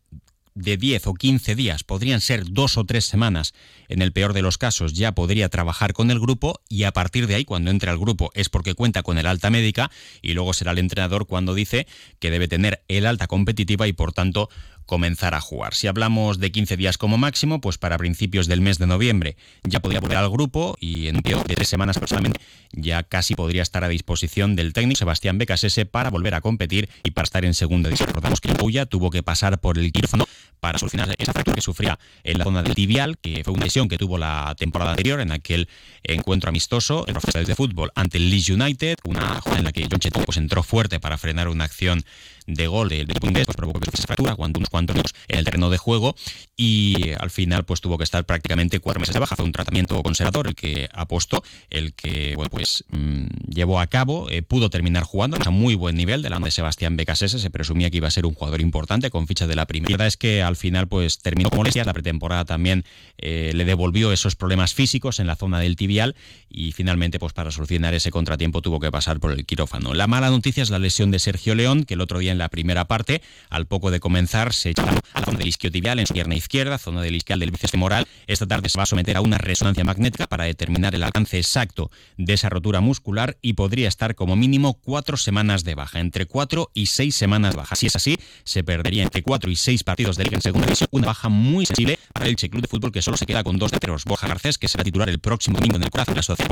de 0.54 0.76
10 0.76 1.06
o 1.06 1.14
15 1.14 1.54
días, 1.54 1.84
podrían 1.84 2.20
ser 2.20 2.44
dos 2.44 2.76
o 2.76 2.84
tres 2.84 3.04
semanas, 3.04 3.54
en 3.88 4.02
el 4.02 4.12
peor 4.12 4.32
de 4.32 4.42
los 4.42 4.58
casos 4.58 4.92
ya 4.92 5.12
podría 5.12 5.48
trabajar 5.48 5.92
con 5.92 6.10
el 6.10 6.20
grupo 6.20 6.60
y 6.68 6.84
a 6.84 6.92
partir 6.92 7.26
de 7.26 7.34
ahí, 7.34 7.44
cuando 7.44 7.70
entre 7.70 7.90
al 7.90 7.98
grupo, 7.98 8.30
es 8.34 8.48
porque 8.48 8.74
cuenta 8.74 9.02
con 9.02 9.18
el 9.18 9.26
alta 9.26 9.50
médica 9.50 9.90
y 10.22 10.34
luego 10.34 10.52
será 10.52 10.72
el 10.72 10.78
entrenador 10.78 11.26
cuando 11.26 11.54
dice 11.54 11.86
que 12.18 12.30
debe 12.30 12.48
tener 12.48 12.82
el 12.88 13.06
alta 13.06 13.26
competitiva 13.26 13.86
y 13.86 13.92
por 13.92 14.12
tanto 14.12 14.48
comenzar 14.90 15.36
a 15.36 15.40
jugar. 15.40 15.72
Si 15.74 15.86
hablamos 15.86 16.40
de 16.40 16.50
15 16.50 16.76
días 16.76 16.98
como 16.98 17.16
máximo, 17.16 17.60
pues 17.60 17.78
para 17.78 17.96
principios 17.96 18.48
del 18.48 18.60
mes 18.60 18.78
de 18.78 18.88
noviembre 18.88 19.36
ya 19.62 19.78
podría 19.78 20.00
volver 20.00 20.18
al 20.18 20.28
grupo 20.28 20.76
y 20.80 21.06
en 21.06 21.20
de 21.22 21.54
tres 21.54 21.68
semanas 21.68 21.96
aproximadamente 21.96 22.40
ya 22.72 23.04
casi 23.04 23.36
podría 23.36 23.62
estar 23.62 23.84
a 23.84 23.88
disposición 23.88 24.56
del 24.56 24.72
técnico 24.72 24.98
Sebastián 24.98 25.38
Becasese 25.38 25.86
para 25.86 26.10
volver 26.10 26.34
a 26.34 26.40
competir 26.40 26.88
y 27.04 27.12
para 27.12 27.22
estar 27.22 27.44
en 27.44 27.54
segunda 27.54 27.88
división. 27.88 28.08
Recordamos 28.08 28.40
que 28.40 28.52
Puya 28.52 28.84
tuvo 28.84 29.10
que 29.10 29.22
pasar 29.22 29.60
por 29.60 29.78
el 29.78 29.92
quirófano 29.92 30.26
para 30.60 30.78
solucionar 30.78 31.14
esa 31.18 31.32
fractura 31.32 31.54
que 31.54 31.62
sufría 31.62 31.98
en 32.22 32.38
la 32.38 32.44
zona 32.44 32.62
del 32.62 32.74
tibial, 32.74 33.18
que 33.18 33.42
fue 33.44 33.54
una 33.54 33.64
lesión 33.64 33.88
que 33.88 33.98
tuvo 33.98 34.18
la 34.18 34.54
temporada 34.58 34.92
anterior 34.92 35.20
en 35.20 35.32
aquel 35.32 35.68
encuentro 36.02 36.50
amistoso 36.50 37.04
en 37.08 37.14
los 37.14 37.24
de 37.24 37.54
fútbol 37.54 37.90
ante 37.94 38.18
el 38.18 38.30
Leeds 38.30 38.50
United, 38.50 38.96
una 39.04 39.40
jugada 39.40 39.58
en 39.58 39.64
la 39.64 39.72
que 39.72 39.86
John 39.90 40.00
Cheto 40.00 40.20
pues, 40.20 40.36
entró 40.36 40.62
fuerte 40.62 41.00
para 41.00 41.18
frenar 41.18 41.48
una 41.48 41.64
acción 41.64 42.04
de 42.46 42.66
gol 42.66 42.88
del 42.88 43.06
inglés, 43.22 43.46
pues 43.46 43.56
provocó 43.56 43.80
que 43.80 43.96
se 43.96 44.06
fractura 44.06 44.34
cuando 44.34 44.58
unos 44.58 44.70
cuantos 44.70 44.94
minutos 44.94 45.14
en 45.28 45.38
el 45.38 45.44
terreno 45.44 45.70
de 45.70 45.78
juego 45.78 46.16
y 46.56 47.12
al 47.12 47.30
final 47.30 47.64
pues 47.64 47.80
tuvo 47.80 47.96
que 47.96 48.04
estar 48.04 48.24
prácticamente 48.24 48.80
cuatro 48.80 48.98
meses 48.98 49.12
de 49.14 49.20
baja. 49.20 49.36
Fue 49.36 49.44
un 49.44 49.52
tratamiento 49.52 50.02
conservador 50.02 50.48
el 50.48 50.54
que 50.54 50.88
apostó, 50.92 51.44
el 51.68 51.94
que 51.94 52.34
bueno, 52.34 52.50
pues 52.50 52.84
mmm, 52.90 53.26
llevó 53.48 53.78
a 53.78 53.86
cabo, 53.86 54.28
eh, 54.30 54.42
pudo 54.42 54.68
terminar 54.68 55.04
jugando 55.04 55.36
a 55.44 55.50
muy 55.50 55.74
buen 55.74 55.94
nivel 55.94 56.22
de 56.22 56.30
la 56.30 56.40
de 56.40 56.50
Sebastián 56.50 56.96
Becasese, 56.96 57.38
se 57.38 57.50
presumía 57.50 57.90
que 57.90 57.98
iba 57.98 58.08
a 58.08 58.10
ser 58.10 58.26
un 58.26 58.34
jugador 58.34 58.60
importante 58.60 59.10
con 59.10 59.26
ficha 59.26 59.46
de 59.46 59.54
la 59.54 59.66
primera. 59.66 59.90
La 59.90 59.94
verdad 59.94 60.06
es 60.08 60.16
que 60.16 60.42
al 60.50 60.56
final 60.56 60.88
pues 60.88 61.18
terminó 61.18 61.48
con 61.48 61.58
molestias, 61.58 61.86
la 61.86 61.94
pretemporada 61.94 62.44
también 62.44 62.84
eh, 63.18 63.52
le 63.54 63.64
devolvió 63.64 64.12
esos 64.12 64.36
problemas 64.36 64.74
físicos 64.74 65.18
en 65.20 65.26
la 65.26 65.36
zona 65.36 65.60
del 65.60 65.76
tibial 65.76 66.14
y 66.48 66.72
finalmente 66.72 67.18
pues 67.18 67.32
para 67.32 67.50
solucionar 67.50 67.94
ese 67.94 68.10
contratiempo 68.10 68.60
tuvo 68.60 68.80
que 68.80 68.90
pasar 68.90 69.20
por 69.20 69.32
el 69.32 69.46
quirófano. 69.46 69.94
La 69.94 70.06
mala 70.06 70.30
noticia 70.30 70.62
es 70.62 70.70
la 70.70 70.78
lesión 70.78 71.10
de 71.10 71.18
Sergio 71.18 71.54
León, 71.54 71.84
que 71.84 71.94
el 71.94 72.00
otro 72.00 72.18
día 72.18 72.32
en 72.32 72.38
la 72.38 72.48
primera 72.48 72.86
parte, 72.86 73.22
al 73.48 73.66
poco 73.66 73.90
de 73.90 74.00
comenzar, 74.00 74.52
se 74.52 74.70
echó 74.70 74.82
a 74.82 75.20
la 75.20 75.24
zona 75.24 75.38
del 75.38 75.48
isquiotibial 75.48 75.98
en 75.98 76.06
su 76.06 76.14
pierna 76.14 76.34
izquierda, 76.34 76.78
zona 76.78 77.02
del 77.02 77.16
isquial 77.16 77.40
del 77.40 77.50
bíceps 77.50 77.70
femoral. 77.70 78.06
Esta 78.26 78.46
tarde 78.46 78.68
se 78.68 78.78
va 78.78 78.84
a 78.84 78.86
someter 78.86 79.16
a 79.16 79.20
una 79.20 79.38
resonancia 79.38 79.84
magnética 79.84 80.26
para 80.26 80.44
determinar 80.44 80.94
el 80.94 81.02
alcance 81.02 81.38
exacto 81.38 81.90
de 82.16 82.32
esa 82.34 82.48
rotura 82.48 82.80
muscular 82.80 83.38
y 83.42 83.54
podría 83.54 83.88
estar 83.88 84.14
como 84.14 84.36
mínimo 84.36 84.74
cuatro 84.74 85.16
semanas 85.16 85.64
de 85.64 85.74
baja, 85.74 86.00
entre 86.00 86.26
cuatro 86.26 86.70
y 86.74 86.86
seis 86.86 87.14
semanas 87.16 87.52
de 87.52 87.58
baja. 87.58 87.76
Si 87.76 87.86
es 87.86 87.96
así, 87.96 88.16
se 88.44 88.64
perdería 88.64 89.02
entre 89.02 89.22
cuatro 89.22 89.50
y 89.50 89.56
seis 89.56 89.84
partidos 89.84 90.16
de 90.16 90.24
liga 90.24 90.39
en 90.40 90.42
segunda 90.42 90.66
división, 90.66 90.88
una 90.92 91.06
baja 91.06 91.28
muy 91.28 91.66
sensible 91.66 91.98
para 92.12 92.26
el 92.26 92.36
Club 92.36 92.62
de 92.62 92.68
Fútbol 92.68 92.92
que 92.92 93.02
solo 93.02 93.16
se 93.16 93.26
queda 93.26 93.44
con 93.44 93.58
dos 93.58 93.70
delanteros, 93.70 94.04
Borja 94.04 94.26
Garcés, 94.26 94.56
que 94.56 94.68
será 94.68 94.82
titular 94.82 95.08
el 95.08 95.18
próximo 95.18 95.58
domingo 95.58 95.76
en 95.76 95.82
el 95.82 95.90
Corazón 95.90 96.14
de 96.14 96.18
la 96.18 96.22
Sociedad 96.22 96.50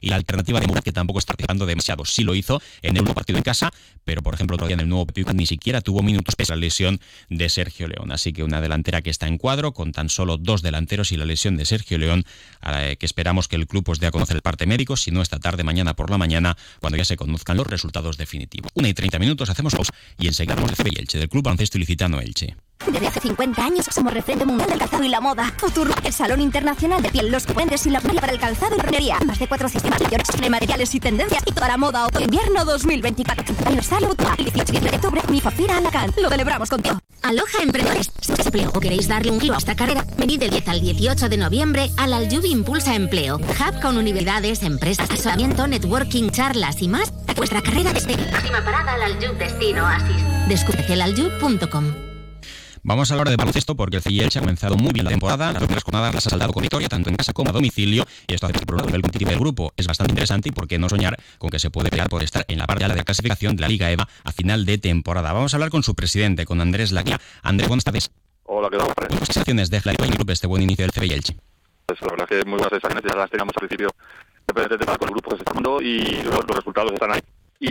y 0.00 0.08
la 0.08 0.16
alternativa 0.16 0.60
de 0.60 0.66
Murat, 0.66 0.84
que 0.84 0.92
tampoco 0.92 1.18
está 1.18 1.32
participando 1.32 1.66
demasiado. 1.66 2.04
Sí 2.04 2.22
lo 2.22 2.34
hizo 2.34 2.62
en 2.82 2.96
el 2.96 3.02
último 3.02 3.14
partido 3.14 3.36
en 3.36 3.42
casa, 3.42 3.72
pero 4.04 4.22
por 4.22 4.34
ejemplo 4.34 4.54
otro 4.54 4.68
día 4.68 4.74
en 4.74 4.80
el 4.80 4.88
nuevo 4.88 5.06
Pepiuca 5.06 5.32
ni 5.32 5.46
siquiera 5.46 5.80
tuvo 5.80 6.02
minutos 6.02 6.36
pese 6.36 6.52
a 6.52 6.56
la 6.56 6.60
lesión 6.60 7.00
de 7.28 7.48
Sergio 7.48 7.88
León. 7.88 8.12
Así 8.12 8.32
que 8.32 8.44
una 8.44 8.60
delantera 8.60 9.02
que 9.02 9.10
está 9.10 9.26
en 9.26 9.38
cuadro 9.38 9.72
con 9.72 9.92
tan 9.92 10.08
solo 10.08 10.36
dos 10.38 10.62
delanteros 10.62 11.10
y 11.10 11.16
la 11.16 11.24
lesión 11.24 11.56
de 11.56 11.64
Sergio 11.64 11.98
León, 11.98 12.24
eh, 12.64 12.96
que 12.98 13.06
esperamos 13.06 13.48
que 13.48 13.56
el 13.56 13.66
club 13.66 13.88
os 13.88 13.98
dé 13.98 14.06
a 14.06 14.10
conocer 14.10 14.36
el 14.36 14.42
parte 14.42 14.66
médico, 14.66 14.96
si 14.96 15.10
no 15.10 15.22
esta 15.22 15.40
tarde, 15.40 15.64
mañana 15.64 15.94
por 15.94 16.10
la 16.10 16.18
mañana, 16.18 16.56
cuando 16.80 16.96
ya 16.96 17.04
se 17.04 17.16
conozcan 17.16 17.56
los 17.56 17.66
resultados 17.66 18.16
definitivos. 18.16 18.70
Una 18.74 18.88
y 18.88 18.94
treinta 18.94 19.18
minutos, 19.18 19.50
hacemos 19.50 19.74
pausa 19.74 19.92
y 20.18 20.28
enseguida 20.28 20.54
vamos 20.54 20.70
de 20.76 20.84
Elche, 20.84 21.18
del 21.18 21.28
Club 21.28 21.44
Baloncesto 21.44 21.78
Ilicitano 21.78 22.20
Elche. 22.20 22.54
Desde 22.86 23.06
hace 23.06 23.20
50 23.20 23.64
años 23.64 23.86
somos 23.90 24.12
referente 24.12 24.44
mundial 24.44 24.68
del 24.68 24.78
calzado 24.78 25.04
y 25.04 25.08
la 25.08 25.20
moda. 25.20 25.52
Futur, 25.56 25.92
el 26.04 26.12
Salón 26.12 26.40
Internacional 26.40 27.02
de 27.02 27.08
Piel, 27.08 27.30
los 27.30 27.46
puentes 27.46 27.86
y 27.86 27.90
la 27.90 28.00
playa 28.00 28.20
para 28.20 28.32
el 28.32 28.38
calzado 28.38 28.76
y 28.76 28.80
remería. 28.80 29.18
Más 29.24 29.38
de 29.38 29.48
cuatro 29.48 29.68
sistemas 29.68 29.98
de 29.98 30.50
materiales 30.50 30.94
y 30.94 31.00
tendencias 31.00 31.42
y 31.46 31.52
toda 31.52 31.68
la 31.68 31.76
moda 31.76 32.06
otoño-invierno 32.06 32.64
2024. 32.64 33.54
Aniversario 33.66 34.14
el 34.38 34.44
18 34.44 34.72
de 34.80 34.96
octubre, 34.96 35.22
mi 35.28 35.40
Fafira 35.40 35.78
Alacant. 35.78 36.16
Lo 36.18 36.28
celebramos 36.28 36.68
contigo. 36.68 36.98
Aloha 37.22 37.62
Emprendedores. 37.62 38.10
Si 38.20 38.32
empleo 38.32 38.70
o 38.74 38.80
queréis 38.80 39.08
darle 39.08 39.30
un 39.30 39.40
giro 39.40 39.54
a 39.54 39.58
esta 39.58 39.74
carrera, 39.74 40.04
venid 40.18 40.40
del 40.40 40.50
10 40.50 40.68
al 40.68 40.80
18 40.80 41.28
de 41.28 41.36
noviembre 41.38 41.90
al 41.96 42.12
Aljubi 42.12 42.50
Impulsa 42.50 42.94
Empleo. 42.94 43.36
Hub 43.36 43.80
con 43.80 43.96
universidades, 43.96 44.62
empresas, 44.62 45.10
asesoramiento, 45.10 45.66
networking, 45.66 46.30
charlas 46.30 46.82
y 46.82 46.88
más 46.88 47.12
vuestra 47.34 47.62
carrera 47.62 47.92
desde 47.92 48.16
próxima 48.16 48.64
parada 48.64 48.94
al 48.94 49.02
Aljub 49.02 49.36
Destino 49.38 49.84
Oasis. 49.84 50.48
Descubre 50.48 51.02
aljub.com. 51.02 51.93
Vamos 52.86 53.10
a 53.10 53.14
hablar 53.14 53.30
de 53.30 53.36
baloncesto 53.36 53.74
porque 53.74 53.96
el 53.96 54.02
CIELCHE 54.02 54.40
ha 54.40 54.42
comenzado 54.42 54.76
muy 54.76 54.92
bien 54.92 55.06
la 55.06 55.10
temporada. 55.10 55.52
Las 55.52 55.62
primeras 55.62 55.82
jornadas 55.84 56.14
las 56.14 56.26
ha 56.26 56.30
saldado 56.30 56.52
con 56.52 56.60
victoria, 56.60 56.86
tanto 56.86 57.08
en 57.08 57.16
casa 57.16 57.32
como 57.32 57.48
a 57.48 57.52
domicilio. 57.54 58.04
Y 58.26 58.34
esto 58.34 58.44
hace 58.44 58.58
que 58.58 58.66
por 58.66 58.74
un 58.74 58.82
lado 58.82 58.94
el 58.94 59.00
competitivo 59.00 59.30
del 59.30 59.40
grupo 59.40 59.72
es 59.78 59.86
bastante 59.86 60.12
interesante 60.12 60.50
y 60.50 60.52
por 60.52 60.68
qué 60.68 60.78
no 60.78 60.90
soñar 60.90 61.16
con 61.38 61.48
que 61.48 61.58
se 61.58 61.70
puede 61.70 61.88
pelear 61.88 62.10
por 62.10 62.22
estar 62.22 62.44
en 62.46 62.58
la 62.58 62.66
parte 62.66 62.86
de 62.86 62.94
la 62.94 63.02
clasificación 63.02 63.56
de 63.56 63.62
la 63.62 63.68
Liga 63.68 63.90
EVA 63.90 64.06
a 64.24 64.32
final 64.32 64.66
de 64.66 64.76
temporada. 64.76 65.32
Vamos 65.32 65.54
a 65.54 65.56
hablar 65.56 65.70
con 65.70 65.82
su 65.82 65.94
presidente, 65.94 66.44
con 66.44 66.60
Andrés 66.60 66.92
Laguía. 66.92 67.18
Andrés, 67.42 67.68
buenas 67.68 67.84
tardes. 67.84 68.10
Hola, 68.42 68.68
¿qué 68.70 68.76
tal? 68.76 69.08
¿Qué 69.08 69.16
sensaciones 69.16 69.70
deja 69.70 69.90
el 69.90 69.96
grupo 69.96 70.30
este 70.30 70.46
buen 70.46 70.60
inicio 70.60 70.84
del 70.84 70.92
CBI 70.92 71.22
Pues 71.86 72.02
la 72.02 72.08
verdad 72.08 72.26
es 72.30 72.38
que 72.38 72.44
muy 72.44 72.58
buenas 72.58 72.68
sensaciones, 72.68 73.02
ya 73.08 73.16
las 73.16 73.30
teníamos 73.30 73.54
al 73.56 73.66
principio 73.66 73.88
de, 74.54 74.76
de, 74.76 74.84
con 74.84 75.08
el 75.08 75.14
grupo 75.14 75.30
que 75.30 75.36
se 75.36 75.42
está 75.42 75.54
y 75.82 76.22
los, 76.22 76.46
los 76.46 76.56
resultados 76.56 76.92
están 76.92 77.12
ahí 77.12 77.20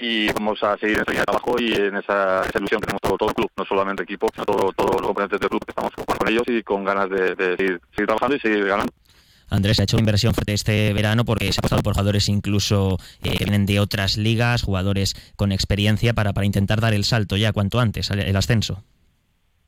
y 0.02 0.28
vamos 0.34 0.62
a 0.64 0.78
seguir 0.78 0.98
en 0.98 1.02
esa 1.02 1.12
línea 1.12 1.22
de 1.22 1.26
trabajo 1.26 1.56
y 1.60 1.74
en 1.74 1.96
esa, 1.98 2.42
esa 2.44 2.58
ilusión 2.58 2.82
tenemos 2.82 3.02
todo, 3.02 3.30
el 3.30 3.36
club, 3.36 3.52
no 3.58 3.66
solamente 3.66 4.04
equipo, 4.04 4.28
sino 4.34 4.46
todos 4.46 4.76
todo 4.76 4.94
los 4.94 5.08
componentes 5.08 5.40
del 5.40 5.50
club 5.50 5.64
que 5.66 5.72
estamos 5.72 5.92
con 5.94 6.28
ellos 6.28 6.44
y 6.48 6.64
con 6.64 6.84
ganas 6.84 7.10
de, 7.10 7.36
seguir, 7.36 7.82
seguir, 7.92 8.06
trabajando 8.06 8.36
y 8.36 8.40
seguir 8.40 8.66
ganando. 8.66 8.94
Andrés 9.50 9.80
ha 9.80 9.84
hecho 9.84 10.00
inversión 10.00 10.34
fuerte 10.34 10.54
este 10.54 10.94
verano 10.94 11.26
porque 11.26 11.52
se 11.52 11.60
ha 11.60 11.62
apostado 11.62 11.84
por 11.84 11.94
jugadores 11.94 12.28
incluso 12.28 12.98
eh, 13.24 13.38
que 13.38 13.46
vienen 13.46 13.66
de 13.66 13.80
otras 13.80 14.18
ligas, 14.18 14.64
jugadores 14.64 15.16
con 15.36 15.52
experiencia 15.52 16.14
para, 16.14 16.34
para 16.34 16.46
intentar 16.46 16.82
dar 16.82 16.94
el 16.94 17.04
salto 17.04 17.38
ya 17.38 17.54
cuanto 17.54 17.80
antes, 17.80 18.10
el 18.10 18.36
ascenso. 18.36 18.84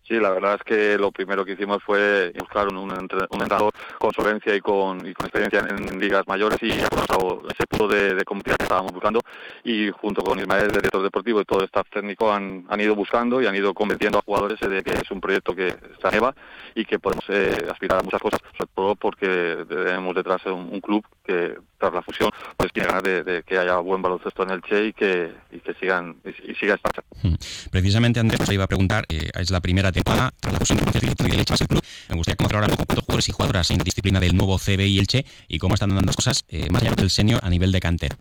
Sí, 0.07 0.19
la 0.19 0.29
verdad 0.29 0.55
es 0.55 0.63
que 0.63 0.97
lo 0.99 1.11
primero 1.11 1.43
que 1.43 1.53
hicimos 1.53 1.81
fue 1.83 2.31
buscar 2.37 2.67
un, 2.67 2.77
un, 2.77 2.91
entrenador 2.91 3.73
con 3.97 4.13
solvencia 4.13 4.55
y 4.55 4.61
con, 4.61 4.99
y 4.99 5.13
con 5.13 5.25
experiencia 5.25 5.65
en, 5.67 5.99
ligas 5.99 6.27
mayores 6.27 6.59
y 6.61 6.69
ya 6.69 6.85
ese 6.85 7.65
punto 7.67 7.87
de, 7.87 8.13
de 8.13 8.23
competitividad 8.23 8.57
que 8.57 8.63
estábamos 8.65 8.91
buscando. 8.91 9.21
Y 9.63 9.89
junto 9.89 10.21
con 10.21 10.37
Ismael, 10.37 10.65
el 10.65 10.71
director 10.73 11.01
deportivo 11.01 11.41
y 11.41 11.45
todo 11.45 11.61
el 11.61 11.65
staff 11.65 11.89
técnico 11.89 12.31
han, 12.31 12.65
han 12.69 12.81
ido 12.81 12.93
buscando 12.93 13.41
y 13.41 13.47
han 13.47 13.55
ido 13.55 13.73
convenciendo 13.73 14.19
a 14.19 14.21
jugadores 14.21 14.59
de 14.59 14.83
que 14.83 14.91
es 14.91 15.09
un 15.09 15.19
proyecto 15.19 15.55
que 15.55 15.69
está 15.69 16.09
EVA 16.15 16.35
y 16.75 16.85
que 16.85 16.99
podemos 16.99 17.25
eh, 17.29 17.65
aspirar 17.71 17.99
a 17.99 18.03
muchas 18.03 18.21
cosas, 18.21 18.41
sobre 18.55 18.71
todo 18.75 18.95
porque 18.95 19.65
tenemos 19.67 20.13
detrás 20.13 20.45
un 20.45 20.81
club 20.81 21.03
que 21.23 21.55
tras 21.85 21.93
la 21.93 22.01
fusión 22.01 22.31
pues 22.57 22.71
tiene 22.73 22.87
ganas 22.87 23.03
de, 23.03 23.23
de, 23.23 23.43
que 23.43 23.57
haya 23.57 23.77
buen 23.77 24.01
baloncesto 24.01 24.43
en 24.43 24.51
el 24.51 24.61
Che 24.61 24.87
y 24.87 24.93
que, 24.93 25.31
y 25.51 25.59
que 25.59 25.73
sigan 25.75 26.15
y, 26.25 26.51
y 26.51 26.55
siga 26.55 26.75
esta 26.75 26.89
hmm. 27.21 27.35
Precisamente 27.71 28.19
Andrés 28.19 28.41
os 28.41 28.51
iba 28.51 28.63
a 28.63 28.67
preguntar, 28.67 29.05
eh, 29.09 29.29
es 29.35 29.51
la 29.51 29.61
primera 29.61 29.91
temporada 29.91 30.31
tras 30.39 30.53
la 30.53 30.59
fusión 30.59 30.79
de 30.79 30.85
y 30.85 31.67
Club. 31.67 31.81
Me 32.09 32.15
gustaría 32.15 32.35
conocer 32.35 32.55
ahora 32.57 32.67
poco 32.75 33.01
jugadores 33.01 33.29
y 33.29 33.31
jugadoras 33.31 33.71
en 33.71 33.77
disciplina 33.79 34.19
del 34.19 34.35
nuevo 34.35 34.57
CBI 34.57 34.99
Elche 34.99 35.25
y 35.47 35.59
cómo 35.59 35.75
están 35.75 35.89
dando 35.89 36.05
las 36.05 36.15
cosas 36.15 36.43
eh, 36.49 36.67
más 36.71 36.81
allá 36.81 36.93
del 36.95 37.09
senior 37.09 37.39
a 37.43 37.49
nivel 37.49 37.71
de 37.71 37.79
cantera. 37.79 38.15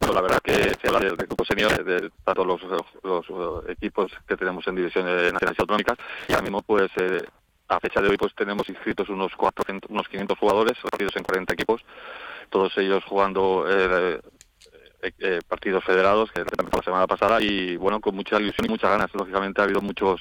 La 0.00 0.20
verdad 0.20 0.40
que 0.42 0.52
se 0.80 0.88
habla 0.88 1.00
del, 1.00 1.16
del 1.16 1.26
grupo 1.26 1.44
senior, 1.44 1.82
de, 1.82 2.10
todos 2.24 2.46
los, 2.46 2.62
los, 3.02 3.28
los, 3.30 3.68
equipos 3.70 4.12
que 4.28 4.36
tenemos 4.36 4.66
en 4.66 4.76
divisiones 4.76 5.32
nacionales 5.32 5.58
y 5.58 5.62
autonómicas, 5.62 5.98
y 6.28 6.32
ahora 6.32 6.42
mismo 6.42 6.62
pues 6.62 6.90
eh, 6.96 7.22
a 7.74 7.80
fecha 7.80 8.00
de 8.00 8.08
hoy 8.08 8.16
pues 8.16 8.34
tenemos 8.34 8.68
inscritos 8.68 9.08
unos 9.08 9.34
400, 9.36 9.90
unos 9.90 10.08
500 10.08 10.38
jugadores, 10.38 10.74
partidos 10.90 11.16
en 11.16 11.24
40 11.24 11.54
equipos, 11.54 11.84
todos 12.50 12.76
ellos 12.78 13.04
jugando 13.04 13.66
eh, 13.68 14.20
eh, 15.02 15.12
eh, 15.18 15.40
partidos 15.46 15.84
federados, 15.84 16.30
que 16.32 16.40
la 16.40 16.82
semana 16.82 17.06
pasada, 17.06 17.42
y 17.42 17.76
bueno, 17.76 18.00
con 18.00 18.14
mucha 18.14 18.40
ilusión 18.40 18.66
y 18.66 18.70
muchas 18.70 18.90
ganas. 18.90 19.14
Lógicamente 19.14 19.60
ha 19.60 19.64
habido 19.64 19.80
muchos 19.80 20.20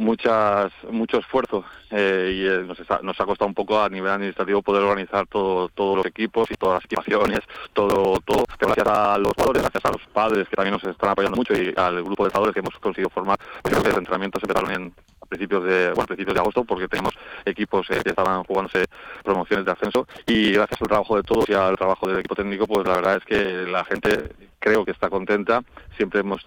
muchas 0.00 0.72
mucho 0.90 1.18
esfuerzo 1.18 1.62
eh, 1.90 2.62
y 2.62 2.66
nos, 2.66 2.80
está, 2.80 3.00
nos 3.02 3.20
ha 3.20 3.26
costado 3.26 3.48
un 3.48 3.54
poco 3.54 3.80
a 3.80 3.88
nivel 3.90 4.10
administrativo 4.10 4.62
poder 4.62 4.82
organizar 4.82 5.26
todo, 5.26 5.68
todos 5.68 5.98
los 5.98 6.06
equipos 6.06 6.50
y 6.50 6.54
todas 6.54 6.76
las 6.76 6.84
equipaciones, 6.86 7.40
todo, 7.74 8.18
todo. 8.24 8.44
Gracias 8.58 8.86
a 8.86 9.18
los 9.18 9.32
jugadores, 9.34 9.62
gracias 9.62 9.84
a 9.84 9.92
los 9.92 10.02
padres 10.08 10.48
que 10.48 10.56
también 10.56 10.72
nos 10.72 10.84
están 10.84 11.10
apoyando 11.10 11.36
mucho 11.36 11.52
y 11.54 11.74
al 11.76 12.02
grupo 12.02 12.24
de 12.24 12.30
jugadores 12.30 12.54
que 12.54 12.60
hemos 12.60 12.78
conseguido 12.78 13.10
formar. 13.10 13.38
Los 13.64 13.84
entrenamientos 13.84 14.42
empezaron 14.42 14.72
en 14.72 14.94
principios 15.30 15.64
de 15.64 15.92
bueno, 15.92 16.06
principios 16.06 16.34
de 16.34 16.40
agosto 16.40 16.64
porque 16.64 16.88
tenemos 16.88 17.14
equipos 17.44 17.88
eh, 17.90 18.00
que 18.02 18.10
estaban 18.10 18.42
jugándose 18.44 18.84
promociones 19.24 19.64
de 19.64 19.72
ascenso 19.72 20.06
y 20.26 20.52
gracias 20.52 20.82
al 20.82 20.88
trabajo 20.88 21.16
de 21.16 21.22
todos 21.22 21.48
y 21.48 21.54
al 21.54 21.76
trabajo 21.76 22.06
del 22.08 22.18
equipo 22.18 22.34
técnico 22.34 22.66
pues 22.66 22.86
la 22.86 22.96
verdad 22.96 23.16
es 23.16 23.24
que 23.24 23.70
la 23.70 23.84
gente 23.84 24.32
creo 24.58 24.84
que 24.84 24.90
está 24.90 25.08
contenta 25.08 25.62
siempre 25.96 26.20
hemos 26.20 26.44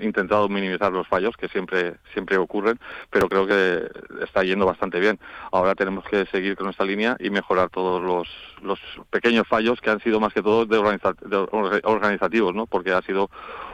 intentado 0.00 0.48
minimizar 0.48 0.92
los 0.92 1.08
fallos 1.08 1.36
que 1.36 1.48
siempre 1.48 1.94
siempre 2.12 2.36
ocurren, 2.36 2.78
pero 3.10 3.28
creo 3.28 3.46
que 3.46 3.88
está 4.22 4.42
yendo 4.42 4.66
bastante 4.66 5.00
bien. 5.00 5.18
Ahora 5.52 5.74
tenemos 5.74 6.04
que 6.04 6.26
seguir 6.26 6.54
con 6.56 6.68
esta 6.68 6.84
línea 6.84 7.16
y 7.18 7.30
mejorar 7.30 7.70
todos 7.70 8.02
los, 8.02 8.28
los 8.62 8.78
pequeños 9.10 9.48
fallos 9.48 9.80
que 9.80 9.90
han 9.90 10.00
sido 10.00 10.20
más 10.20 10.34
que 10.34 10.42
todo 10.42 10.66
de, 10.66 10.76
organiza, 10.76 11.14
de 11.22 11.36
organizativos, 11.84 12.54
¿no? 12.54 12.66
Porque 12.66 12.92
ha 12.92 13.00
sido 13.00 13.30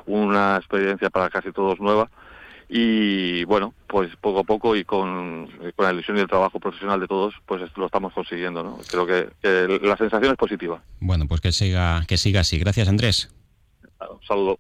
una 0.07 0.57
experiencia 0.57 1.11
para 1.11 1.29
casi 1.29 1.51
todos 1.51 1.81
nueva 1.81 2.09
y 2.69 3.45
bueno, 3.45 3.75
pues 3.87 4.11
poco 4.21 4.41
a 4.41 4.45
poco 4.45 4.77
y 4.77 4.85
con, 4.85 5.49
con 5.77 5.85
la 5.85 5.93
ilusión 5.93 6.17
y 6.17 6.21
el 6.21 6.29
trabajo 6.29 6.59
profesional 6.59 7.01
de 7.01 7.07
todos, 7.07 7.35
pues 7.47 7.63
lo 7.77 7.87
estamos 7.87 8.13
consiguiendo, 8.13 8.63
¿no? 8.63 8.79
Creo 8.91 9.07
que, 9.07 9.29
que 9.41 9.81
la 9.83 9.97
sensación 9.97 10.33
es 10.33 10.39
positiva. 10.39 10.83
Bueno, 11.01 11.27
pues 11.27 11.41
que 11.41 11.53
siga 11.53 12.05
que 12.07 12.17
siga 12.17 12.41
así. 12.41 12.59
Gracias, 12.59 12.89
Andrés. 12.89 13.29
Un 14.11 14.23
saludo. 14.27 14.59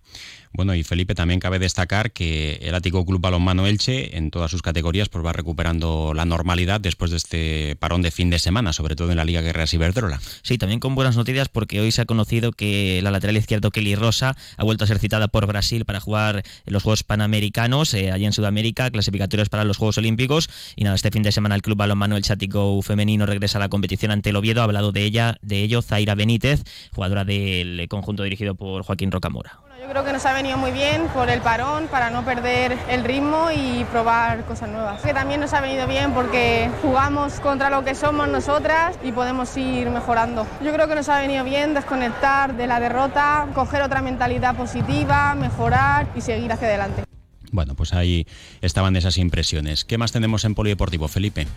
Bueno, 0.54 0.74
y 0.74 0.82
Felipe, 0.82 1.14
también 1.14 1.40
cabe 1.40 1.58
destacar 1.58 2.12
que 2.12 2.58
el 2.62 2.74
Ático 2.74 3.06
Club 3.06 3.20
Balonmano 3.20 3.66
Elche, 3.66 4.18
en 4.18 4.30
todas 4.30 4.50
sus 4.50 4.60
categorías, 4.60 5.08
pues 5.08 5.24
va 5.24 5.32
recuperando 5.32 6.12
la 6.14 6.26
normalidad 6.26 6.78
después 6.78 7.10
de 7.10 7.16
este 7.16 7.76
parón 7.76 8.02
de 8.02 8.10
fin 8.10 8.28
de 8.28 8.38
semana, 8.38 8.74
sobre 8.74 8.94
todo 8.94 9.10
en 9.10 9.16
la 9.16 9.24
Liga 9.24 9.40
Guerreras 9.40 9.72
Iberdrola. 9.72 10.20
Sí, 10.42 10.58
también 10.58 10.78
con 10.78 10.94
buenas 10.94 11.16
noticias 11.16 11.48
porque 11.48 11.80
hoy 11.80 11.90
se 11.90 12.02
ha 12.02 12.04
conocido 12.04 12.52
que 12.52 13.00
la 13.02 13.10
lateral 13.10 13.38
izquierdo 13.38 13.70
Kelly 13.70 13.94
Rosa 13.94 14.36
ha 14.58 14.64
vuelto 14.64 14.84
a 14.84 14.86
ser 14.86 14.98
citada 14.98 15.28
por 15.28 15.46
Brasil 15.46 15.86
para 15.86 16.00
jugar 16.00 16.42
los 16.66 16.82
Juegos 16.82 17.02
Panamericanos, 17.02 17.94
eh, 17.94 18.12
allí 18.12 18.26
en 18.26 18.32
Sudamérica, 18.34 18.90
clasificatorios 18.90 19.48
para 19.48 19.64
los 19.64 19.78
Juegos 19.78 19.96
Olímpicos. 19.96 20.50
Y 20.76 20.84
nada, 20.84 20.96
este 20.96 21.10
fin 21.10 21.22
de 21.22 21.32
semana 21.32 21.54
el 21.54 21.62
Club 21.62 21.78
Balonmano 21.78 22.16
Elche 22.16 22.34
Ático 22.34 22.82
femenino 22.82 23.24
regresa 23.24 23.56
a 23.56 23.60
la 23.60 23.70
competición 23.70 24.10
ante 24.10 24.30
el 24.30 24.36
Oviedo. 24.36 24.60
Ha 24.60 24.64
hablado 24.64 24.92
de 24.92 25.02
ella, 25.02 25.38
de 25.40 25.62
ello, 25.62 25.80
Zaira 25.80 26.14
Benítez, 26.14 26.62
jugadora 26.92 27.24
del 27.24 27.86
conjunto 27.88 28.22
dirigido 28.22 28.54
por 28.54 28.82
Joaquín 28.82 29.10
Rocamora. 29.10 29.71
Yo 29.82 29.88
creo 29.88 30.04
que 30.04 30.12
nos 30.12 30.24
ha 30.26 30.32
venido 30.32 30.56
muy 30.58 30.70
bien 30.70 31.08
por 31.08 31.28
el 31.28 31.40
parón, 31.40 31.88
para 31.88 32.08
no 32.08 32.24
perder 32.24 32.78
el 32.88 33.02
ritmo 33.02 33.48
y 33.52 33.84
probar 33.90 34.44
cosas 34.44 34.68
nuevas. 34.68 35.02
Que 35.02 35.12
también 35.12 35.40
nos 35.40 35.52
ha 35.54 35.60
venido 35.60 35.88
bien 35.88 36.12
porque 36.12 36.70
jugamos 36.82 37.40
contra 37.40 37.68
lo 37.68 37.84
que 37.84 37.96
somos 37.96 38.28
nosotras 38.28 38.96
y 39.02 39.10
podemos 39.10 39.56
ir 39.56 39.90
mejorando. 39.90 40.46
Yo 40.62 40.72
creo 40.72 40.86
que 40.86 40.94
nos 40.94 41.08
ha 41.08 41.20
venido 41.20 41.42
bien 41.42 41.74
desconectar 41.74 42.54
de 42.54 42.68
la 42.68 42.78
derrota, 42.78 43.48
coger 43.54 43.82
otra 43.82 44.02
mentalidad 44.02 44.54
positiva, 44.54 45.34
mejorar 45.34 46.06
y 46.14 46.20
seguir 46.20 46.52
hacia 46.52 46.68
adelante. 46.68 47.02
Bueno, 47.50 47.74
pues 47.74 47.92
ahí 47.92 48.24
estaban 48.60 48.94
esas 48.94 49.18
impresiones. 49.18 49.84
¿Qué 49.84 49.98
más 49.98 50.12
tenemos 50.12 50.44
en 50.44 50.54
Polideportivo, 50.54 51.08
Felipe? 51.08 51.48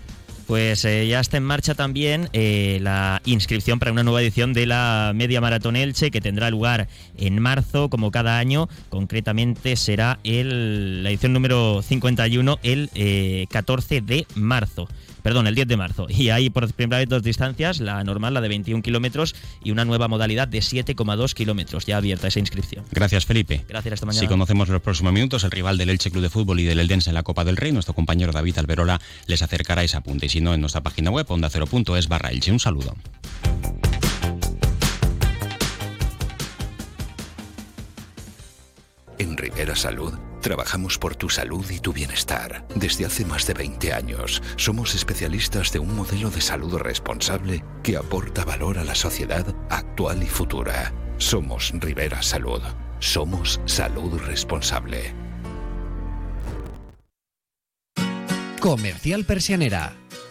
Pues 0.47 0.85
eh, 0.85 1.07
ya 1.07 1.19
está 1.19 1.37
en 1.37 1.43
marcha 1.43 1.73
también 1.73 2.29
eh, 2.33 2.79
la 2.81 3.21
inscripción 3.25 3.79
para 3.79 3.91
una 3.91 4.03
nueva 4.03 4.21
edición 4.21 4.53
de 4.53 4.67
la 4.67 5.11
Media 5.15 5.41
Maratón 5.41 5.75
Elche 5.75 6.11
que 6.11 6.21
tendrá 6.21 6.51
lugar 6.51 6.87
en 7.17 7.39
marzo, 7.39 7.89
como 7.89 8.11
cada 8.11 8.37
año. 8.37 8.69
Concretamente 8.89 9.75
será 9.75 10.19
el, 10.23 11.03
la 11.03 11.09
edición 11.09 11.33
número 11.33 11.81
51 11.81 12.59
el 12.61 12.91
eh, 12.93 13.47
14 13.49 14.01
de 14.01 14.27
marzo 14.35 14.87
perdón, 15.25 15.47
el 15.47 15.55
10 15.55 15.67
de 15.67 15.75
marzo. 15.75 16.05
Y 16.07 16.29
hay 16.29 16.51
por 16.51 16.71
primera 16.71 16.99
vez 16.99 17.09
dos 17.09 17.23
distancias, 17.23 17.79
la 17.79 18.03
normal, 18.03 18.35
la 18.35 18.41
de 18.41 18.47
21 18.47 18.83
kilómetros, 18.83 19.33
y 19.63 19.71
una 19.71 19.83
nueva 19.83 20.07
modalidad 20.07 20.47
de 20.47 20.59
7,2 20.59 21.33
kilómetros, 21.33 21.87
ya 21.87 21.97
abierta 21.97 22.27
esa 22.27 22.39
inscripción. 22.39 22.85
Gracias, 22.91 23.25
Felipe. 23.25 23.65
Gracias, 23.67 23.93
hasta 23.95 24.05
mañana. 24.05 24.21
Si 24.21 24.27
conocemos 24.27 24.69
los 24.69 24.83
próximos 24.83 25.13
minutos, 25.13 25.43
el 25.43 25.49
rival 25.49 25.79
del 25.79 25.89
Elche 25.89 26.11
Club 26.11 26.21
de 26.21 26.29
Fútbol 26.29 26.59
y 26.59 26.65
del 26.65 26.77
Eldense 26.77 27.09
en 27.09 27.15
la 27.15 27.23
Copa 27.23 27.43
del 27.43 27.57
Rey, 27.57 27.71
nuestro 27.71 27.95
compañero 27.95 28.31
David 28.33 28.59
Alberola 28.59 29.01
les 29.25 29.41
acercará 29.41 29.83
ese 29.83 29.97
apunte. 29.97 30.29
Si 30.35 30.41
no, 30.41 30.53
en 30.53 30.59
nuestra 30.59 30.83
página 30.83 31.11
web, 31.11 31.25
onda0.es 31.27 32.09
barra 32.09 32.29
Elche. 32.29 32.51
Un 32.51 32.59
saludo. 32.59 32.93
En 39.17 39.37
Rivera 39.37 39.77
Salud 39.77 40.13
trabajamos 40.41 40.97
por 40.97 41.15
tu 41.15 41.29
salud 41.29 41.65
y 41.69 41.79
tu 41.79 41.93
bienestar. 41.93 42.67
Desde 42.75 43.05
hace 43.05 43.23
más 43.23 43.47
de 43.47 43.53
20 43.53 43.93
años 43.93 44.43
somos 44.57 44.93
especialistas 44.93 45.71
de 45.71 45.79
un 45.79 45.95
modelo 45.95 46.29
de 46.29 46.41
salud 46.41 46.75
responsable 46.79 47.63
que 47.81 47.95
aporta 47.95 48.43
valor 48.43 48.77
a 48.77 48.83
la 48.83 48.95
sociedad 48.95 49.55
actual 49.69 50.21
y 50.21 50.27
futura. 50.27 50.93
Somos 51.17 51.71
Rivera 51.75 52.21
Salud. 52.21 52.61
Somos 52.99 53.61
salud 53.63 54.19
responsable. 54.19 55.15
Comercial 58.59 59.23
Persianera. 59.23 59.95